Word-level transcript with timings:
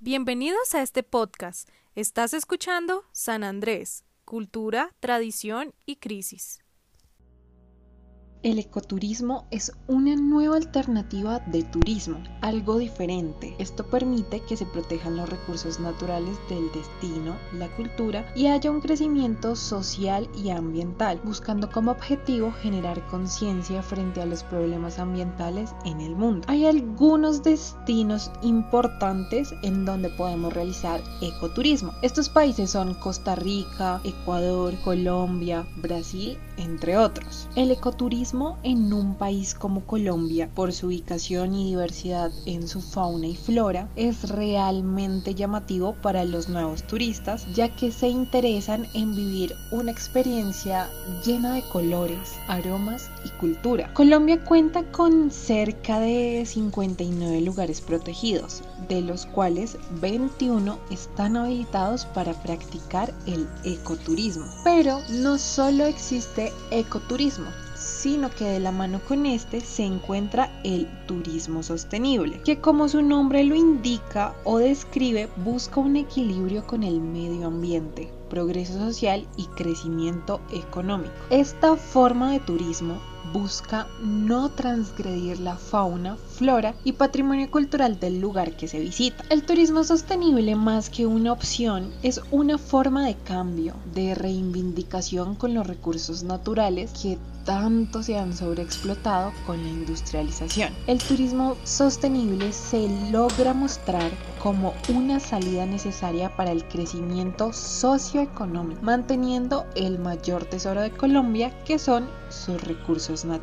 Bienvenidos 0.00 0.76
a 0.76 0.82
este 0.82 1.02
podcast. 1.02 1.68
Estás 1.96 2.32
escuchando 2.32 3.02
San 3.10 3.42
Andrés, 3.42 4.04
Cultura, 4.24 4.94
Tradición 5.00 5.74
y 5.86 5.96
Crisis. 5.96 6.60
El 8.44 8.60
ecoturismo 8.60 9.46
es 9.50 9.72
una 9.88 10.14
nueva 10.14 10.56
alternativa 10.56 11.40
de 11.40 11.64
turismo, 11.64 12.18
algo 12.40 12.78
diferente. 12.78 13.56
Esto 13.58 13.84
permite 13.84 14.40
que 14.48 14.56
se 14.56 14.64
protejan 14.64 15.16
los 15.16 15.28
recursos 15.28 15.80
naturales 15.80 16.36
del 16.48 16.70
destino, 16.70 17.34
la 17.52 17.66
cultura 17.74 18.32
y 18.36 18.46
haya 18.46 18.70
un 18.70 18.80
crecimiento 18.80 19.56
social 19.56 20.28
y 20.40 20.50
ambiental, 20.50 21.20
buscando 21.24 21.68
como 21.68 21.90
objetivo 21.90 22.52
generar 22.62 23.04
conciencia 23.08 23.82
frente 23.82 24.22
a 24.22 24.26
los 24.26 24.44
problemas 24.44 25.00
ambientales 25.00 25.74
en 25.84 26.00
el 26.00 26.14
mundo. 26.14 26.46
Hay 26.46 26.64
algunos 26.64 27.42
destinos 27.42 28.30
importantes 28.42 29.52
en 29.64 29.84
donde 29.84 30.10
podemos 30.10 30.52
realizar 30.52 31.00
ecoturismo. 31.20 31.92
Estos 32.02 32.28
países 32.28 32.70
son 32.70 32.94
Costa 32.94 33.34
Rica, 33.34 34.00
Ecuador, 34.04 34.74
Colombia, 34.84 35.66
Brasil, 35.82 36.38
entre 36.56 36.96
otros. 36.96 37.48
El 37.56 37.72
ecoturismo 37.72 38.27
en 38.62 38.92
un 38.92 39.14
país 39.14 39.54
como 39.54 39.86
Colombia, 39.86 40.50
por 40.54 40.74
su 40.74 40.88
ubicación 40.88 41.54
y 41.54 41.70
diversidad 41.70 42.30
en 42.44 42.68
su 42.68 42.82
fauna 42.82 43.26
y 43.26 43.34
flora, 43.34 43.88
es 43.96 44.28
realmente 44.28 45.34
llamativo 45.34 45.94
para 46.02 46.26
los 46.26 46.50
nuevos 46.50 46.82
turistas, 46.82 47.46
ya 47.54 47.74
que 47.74 47.90
se 47.90 48.08
interesan 48.08 48.86
en 48.92 49.16
vivir 49.16 49.54
una 49.70 49.90
experiencia 49.90 50.90
llena 51.24 51.54
de 51.54 51.62
colores, 51.70 52.34
aromas 52.48 53.08
y 53.24 53.30
cultura. 53.40 53.94
Colombia 53.94 54.44
cuenta 54.44 54.82
con 54.92 55.30
cerca 55.30 55.98
de 55.98 56.44
59 56.44 57.40
lugares 57.40 57.80
protegidos, 57.80 58.62
de 58.90 59.00
los 59.00 59.24
cuales 59.24 59.78
21 60.02 60.78
están 60.90 61.38
habilitados 61.38 62.04
para 62.04 62.34
practicar 62.42 63.14
el 63.26 63.48
ecoturismo. 63.64 64.44
Pero 64.64 64.98
no 65.08 65.38
solo 65.38 65.86
existe 65.86 66.52
ecoturismo, 66.70 67.46
sino 67.78 68.30
que 68.30 68.44
de 68.44 68.60
la 68.60 68.72
mano 68.72 69.00
con 69.06 69.24
este 69.24 69.60
se 69.60 69.84
encuentra 69.84 70.50
el 70.64 70.88
turismo 71.06 71.62
sostenible, 71.62 72.40
que 72.42 72.60
como 72.60 72.88
su 72.88 73.02
nombre 73.02 73.44
lo 73.44 73.54
indica 73.54 74.34
o 74.44 74.58
describe, 74.58 75.28
busca 75.36 75.80
un 75.80 75.96
equilibrio 75.96 76.66
con 76.66 76.82
el 76.82 77.00
medio 77.00 77.46
ambiente, 77.46 78.12
progreso 78.28 78.74
social 78.74 79.26
y 79.36 79.46
crecimiento 79.46 80.40
económico. 80.52 81.14
Esta 81.30 81.76
forma 81.76 82.32
de 82.32 82.40
turismo 82.40 82.98
busca 83.32 83.86
no 84.02 84.50
transgredir 84.50 85.40
la 85.40 85.56
fauna, 85.56 86.16
flora 86.16 86.74
y 86.84 86.92
patrimonio 86.92 87.50
cultural 87.50 87.98
del 88.00 88.20
lugar 88.20 88.56
que 88.56 88.68
se 88.68 88.78
visita. 88.78 89.24
El 89.30 89.44
turismo 89.44 89.84
sostenible 89.84 90.54
más 90.56 90.90
que 90.90 91.06
una 91.06 91.32
opción 91.32 91.90
es 92.02 92.20
una 92.30 92.58
forma 92.58 93.04
de 93.04 93.16
cambio, 93.16 93.74
de 93.94 94.14
reivindicación 94.14 95.34
con 95.34 95.54
los 95.54 95.66
recursos 95.66 96.22
naturales 96.22 96.92
que 97.00 97.18
tanto 97.44 98.02
se 98.02 98.18
han 98.18 98.36
sobreexplotado 98.36 99.32
con 99.46 99.62
la 99.62 99.68
industrialización. 99.70 100.72
El 100.86 100.98
turismo 100.98 101.56
sostenible 101.64 102.52
se 102.52 102.88
logra 103.10 103.54
mostrar 103.54 104.10
como 104.42 104.74
una 104.94 105.20
salida 105.20 105.66
necesaria 105.66 106.34
para 106.36 106.52
el 106.52 106.64
crecimiento 106.64 107.52
socioeconómico, 107.52 108.80
manteniendo 108.82 109.66
el 109.74 109.98
mayor 109.98 110.44
tesoro 110.44 110.80
de 110.80 110.90
Colombia 110.90 111.52
que 111.64 111.78
son 111.78 112.08
sus 112.28 112.62
recursos 112.62 113.24
naturales. 113.24 113.38